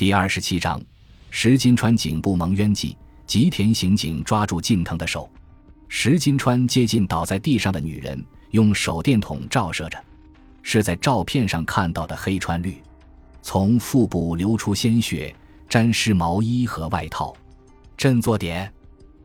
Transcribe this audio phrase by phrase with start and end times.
[0.00, 0.80] 第二十七章，
[1.28, 2.96] 石金川颈部蒙冤记。
[3.26, 5.30] 吉田刑警抓住近藤的手，
[5.88, 10.02] 石金川接近倒在地上的女人，用手电筒照射着，
[10.62, 12.82] 是在照片上看到的黑川绿，
[13.42, 15.36] 从腹部流出鲜血，
[15.68, 17.36] 沾湿毛衣和外套。
[17.94, 18.72] 振作点！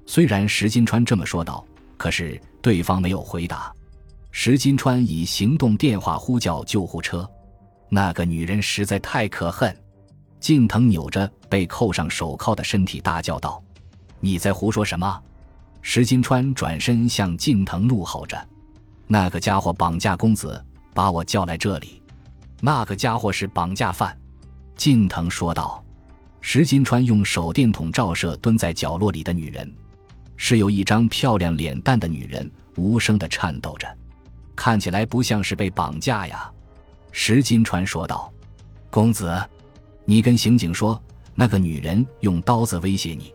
[0.05, 1.65] 虽然石金川这么说道，
[1.95, 3.73] 可是对方没有回答。
[4.29, 7.25] 石金川以行动电话呼叫救护车。
[7.87, 9.73] 那个女人实在太可恨。
[10.45, 13.59] 近藤扭着被扣上手铐的身体，大叫道
[14.21, 15.19] ：“你在胡说什么？”
[15.81, 18.47] 石金川转身向近藤怒吼着
[19.09, 21.99] ：“那个家伙绑架公子，把我叫来这里。
[22.61, 24.15] 那个家伙是绑架犯。”
[24.77, 25.83] 近藤说道。
[26.41, 29.67] 石金川用手电筒照射蹲在角落里的女人，
[30.37, 33.87] 是有一张漂亮脸蛋的女人，无声的颤抖着，
[34.55, 36.47] 看起来不像是被绑架呀。
[37.11, 38.31] 石金川说道
[38.91, 39.35] ：“公子。”
[40.05, 41.01] 你跟刑警说，
[41.33, 43.33] 那个女人用刀子威胁你。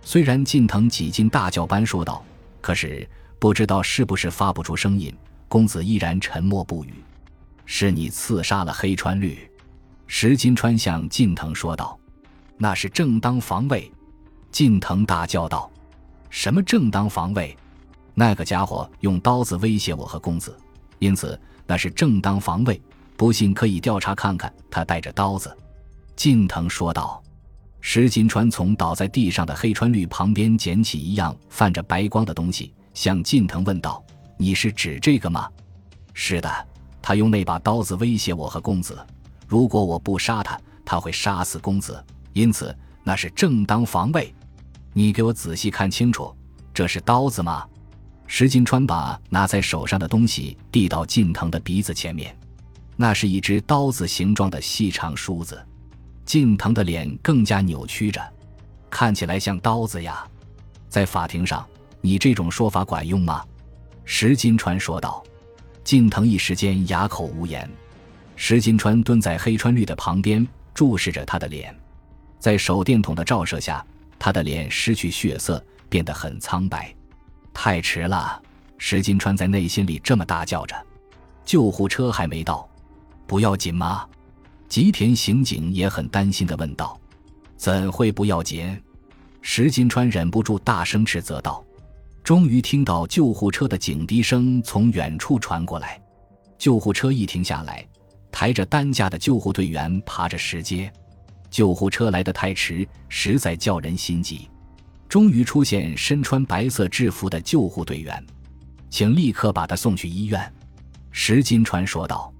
[0.00, 2.24] 虽然近藤几近大叫般说道，
[2.60, 3.06] 可是
[3.38, 5.14] 不知道是不是发不出声音，
[5.46, 6.94] 公子依然沉默不语。
[7.66, 9.38] 是你刺杀了黑川绿，
[10.06, 11.98] 石金川向近藤说道。
[12.56, 13.92] 那是正当防卫。
[14.50, 15.70] 近藤大叫道
[16.30, 17.54] ：“什么正当防卫？
[18.14, 20.56] 那个家伙用刀子威胁我和公子，
[20.98, 22.80] 因此那是正当防卫。
[23.18, 25.54] 不信可以调查看看，他带着刀子。”
[26.16, 27.22] 近藤说道
[27.82, 34.02] ：“石金川从倒在地上的黑川绿旁边捡起一样泛着白光的东西，向近藤问道
[34.38, 35.46] ：‘你是指这个吗
[36.14, 36.50] ？’‘是的，
[37.02, 38.98] 他用那把刀子威胁我和公子，
[39.46, 44.34] 如果我不杀他，他会杀死公子，因此那是正当防卫。
[44.94, 46.34] 你给我仔细看清楚，
[46.72, 47.66] 这是刀子吗？’
[48.26, 52.34] 石金川把拿在手上的东西递到近藤的鼻子前面，
[52.96, 55.62] 那是一只刀子形状的细长梳子。”
[56.26, 58.20] 近藤的脸更加扭曲着，
[58.90, 60.26] 看起来像刀子呀。
[60.88, 61.64] 在法庭上，
[62.00, 63.44] 你这种说法管用吗？
[64.04, 65.22] 石金川说道。
[65.84, 67.70] 近藤一时间哑口无言。
[68.34, 70.44] 石金川蹲在黑川绿的旁边，
[70.74, 71.72] 注视着他的脸。
[72.40, 73.86] 在手电筒的照射下，
[74.18, 76.92] 他的脸失去血色，变得很苍白。
[77.54, 78.42] 太迟了，
[78.78, 80.74] 石金川在内心里这么大叫着。
[81.44, 82.68] 救护车还没到，
[83.28, 84.04] 不要紧吗？
[84.68, 86.98] 吉田刑警也很担心的问道
[87.56, 88.76] ：“怎会不要紧？”
[89.40, 91.64] 石金川忍不住大声斥责道。
[92.24, 96.02] 终于听到救护车的警笛声从远处传过来，
[96.58, 97.86] 救护车一停下来，
[98.32, 100.92] 抬着担架的救护队员爬着石阶。
[101.48, 104.48] 救护车来得太迟，实在叫人心急。
[105.08, 108.20] 终于出现身穿白色制服的救护队员，
[108.90, 110.52] 请立刻把他送去医院。”
[111.12, 112.32] 石金川说道。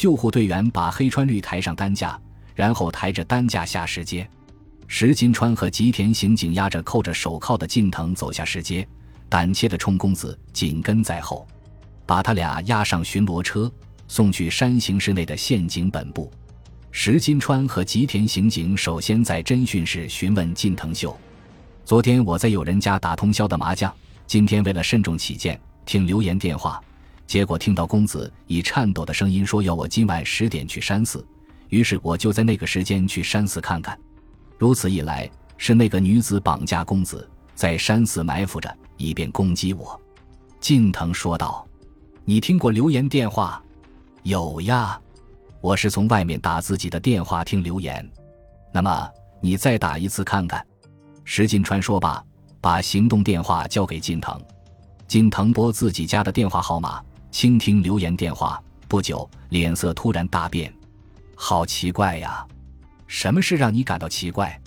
[0.00, 2.18] 救护队员把黑川绿抬上担架，
[2.54, 4.26] 然后抬着担架下石阶。
[4.86, 8.88] 石金川和吉田刑警押着扣着手铐的近藤走下石阶，
[9.28, 11.46] 胆怯的冲公子紧跟在后，
[12.06, 13.70] 把他俩押上巡逻车，
[14.08, 16.32] 送去山形市内的县警本部。
[16.90, 21.14] 石金川和吉田刑警首先在侦讯室询问近藤秀
[21.84, 23.94] ：“昨天我在有人家打通宵的麻将，
[24.26, 26.82] 今天为了慎重起见，听留言电话。”
[27.30, 31.24] 结果听到公子以颤抖的声音说要我今晚十点去山寺，
[31.68, 33.96] 于是我就在那个时间去山寺看看。
[34.58, 39.96] 如此一来，是那个女子绑架公子，在山寺埋伏着，以便攻击我。
[40.58, 41.64] 近藤说道
[42.26, 43.62] ：“你听过留言电话？
[44.24, 45.00] 有呀，
[45.60, 48.04] 我是从外面打自己的电话听留言。
[48.74, 49.08] 那么
[49.40, 50.66] 你再打一次看看。”
[51.22, 52.20] 石金川说罢，
[52.60, 54.36] 把行动电话交给近藤。
[55.06, 57.00] 近藤拨自己家的电话号码。
[57.30, 60.72] 倾听留言电话，不久脸色突然大变，
[61.34, 62.44] 好奇怪呀！
[63.06, 64.60] 什么事让你感到奇怪？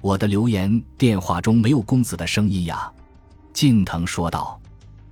[0.00, 2.90] 我的留言电话中没有公子的声音呀。
[3.52, 4.60] 近藤说道：“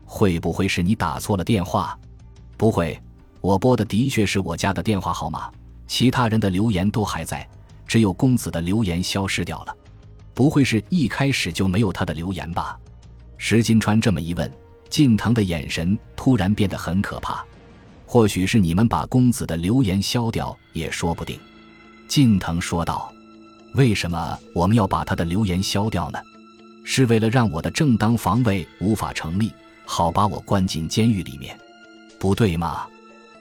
[0.05, 1.99] 会不会是你打错了电话？”
[2.57, 3.01] 不会，
[3.41, 5.51] 我拨的的确是我家的电话号码，
[5.87, 7.49] 其他人的留言都还在，
[7.87, 9.77] 只有公子的留言消失掉了。
[10.35, 12.79] 不会是一开始就没有他的留言吧？
[13.37, 14.51] 石金川这么一问。
[14.91, 17.43] 近藤的眼神突然变得很可怕，
[18.05, 21.39] 或许是你们把公子的留言消掉也说不定。”
[22.09, 23.11] 近藤说道。
[23.75, 26.19] “为什么我们要把他的留言消掉呢？
[26.83, 29.53] 是为了让我的正当防卫无法成立，
[29.85, 31.57] 好把我关进监狱里面，
[32.19, 32.85] 不对吗？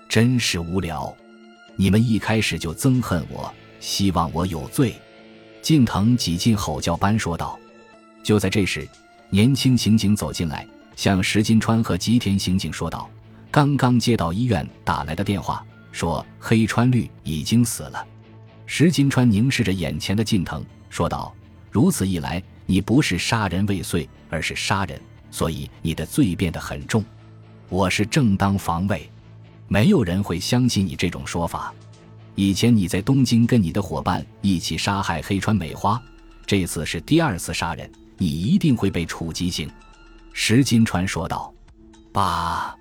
[0.07, 1.12] 真是无聊！
[1.75, 4.94] 你们一开始就憎恨我，希望我有罪。”
[5.63, 7.57] 近藤几近吼叫般说道。
[8.22, 8.88] 就在这时，
[9.31, 10.68] 年轻刑警走进来。
[11.00, 13.10] 向石金川和吉田刑警说道
[13.50, 18.06] ：“刚刚接到医院打来的电话，说黑川绿已经死了。”
[18.68, 21.34] 石金川凝视着眼前的近藤，说道
[21.72, 25.00] ：“如此一来，你不是杀人未遂，而是杀人，
[25.31, 27.02] 所以你的罪变得很重。
[27.69, 29.10] 我是正当防卫，
[29.69, 31.74] 没有人会相信你这种说法。
[32.36, 35.98] 以前你在东京跟你的伙伴一起杀害黑川美花，
[36.45, 39.72] 这次是第二次杀人，你一定会被处极刑。”
[40.41, 41.53] 石金川说道。
[42.13, 42.74] “把，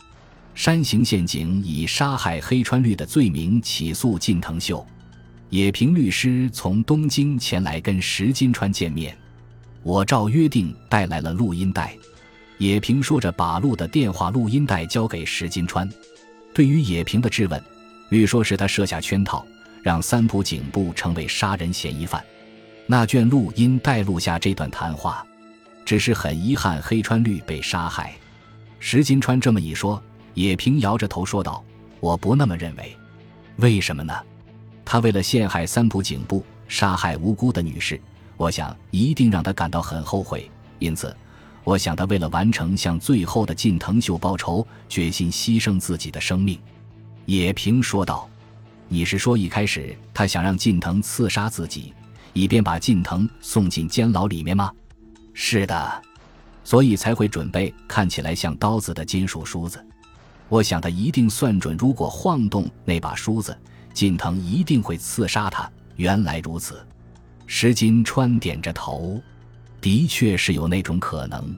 [0.55, 4.87] 山形县警以杀害黑川绿的罪名起诉近藤秀。”
[5.51, 9.19] 野平律师从东京前来跟石金川见面，
[9.83, 11.97] 我照约定带来了录音带。
[12.59, 15.91] 野平说着，把录的电话录音带交给石金川。
[16.55, 17.61] 对于野平的质问，
[18.11, 19.45] 律说是他设下圈套，
[19.83, 22.25] 让三浦警部成为杀人嫌疑犯。
[22.87, 25.27] 那卷录音带录下这段谈话，
[25.89, 28.13] 只是很遗憾黑川绿被杀害。
[28.79, 30.03] 石金川这么一说，
[30.35, 31.65] 野平摇着头说道
[31.99, 32.95] ：“我不那么认为，
[33.57, 34.13] 为什么呢？”
[34.85, 37.99] 他为了陷害三浦警部，杀害无辜的女士，
[38.37, 40.51] 我想一定让他感到很后悔。
[40.79, 41.17] 因此，
[41.65, 46.61] 我想他为了完成向最后的近藤秀报仇，决心牺牲自己的生命。”
[47.25, 48.29] 野平说道。
[48.89, 51.95] “你是说一开始他想让近藤刺杀自己，
[52.35, 54.71] 以便把近藤送进监牢里面吗
[55.41, 56.03] ？”“是的，
[56.65, 59.83] 所以才会准备看起来像刀子的金属梳子。
[60.49, 63.57] 我想他一定算准，如果晃动那把梳子。”
[63.95, 65.71] 近藤一定会刺杀他。
[65.95, 66.85] 原来如此，
[67.47, 69.21] 石金川点着头，
[69.81, 71.57] 的确是有那种可能。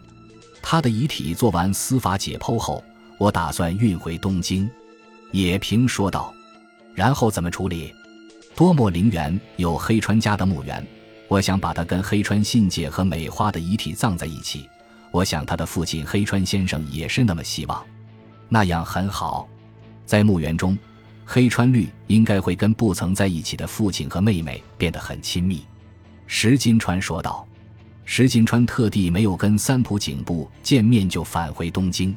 [0.63, 2.85] 他的遗体做完司法解剖后，
[3.19, 4.71] 我打算运回东京。
[5.33, 6.33] 野平说道。
[6.95, 7.95] 然后怎么处理？
[8.55, 10.87] 多莫陵园有黑川家的墓园，
[11.31, 14.69] 我想把他跟黑川信介和美花的遗体葬在一起。
[15.13, 17.87] 我想他的父亲黑川先生也是那么希望，
[18.49, 19.49] 那样很好。
[20.05, 20.77] 在墓园中。
[21.33, 25.65] 黑川绿应该会跟不曾在一起的父亲和妹妹变得很亲密，
[26.27, 27.47] 石金川说道。
[28.05, 32.13] 石金川特地没有跟三浦警部见面就返回东京，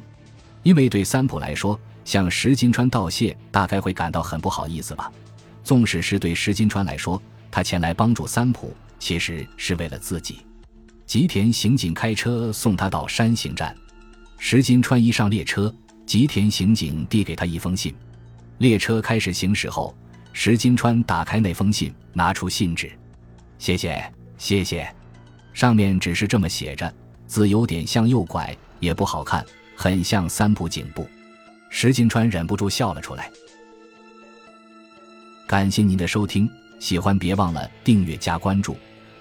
[0.64, 5.12] 因为对三浦来说，向石金川道谢大概会感到很不好意思吧。
[5.62, 7.22] 纵使是对石金川来说，
[7.52, 10.38] 他前来帮助三浦其实是为了自己。
[11.04, 13.76] 吉田刑警开车送他到山形站，
[14.38, 15.72] 石金川一上列车，
[16.06, 17.94] 吉田刑警递给他一封信。
[18.56, 19.94] 列车开始行驶后，
[20.32, 22.90] 石金川打开那封信，拿出信纸，
[23.58, 24.90] 谢谢，谢谢。
[25.52, 26.90] 上面只是这么写着，
[27.26, 29.44] 字有点向右拐，也不好看，
[29.76, 31.06] 很像三浦警部。
[31.68, 33.30] 石金川忍不住笑了出来。
[35.46, 36.48] 感谢您的收听，
[36.78, 38.74] 喜欢别忘了订阅加关注，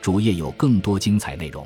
[0.04, 1.66] 主页有更多精彩内容。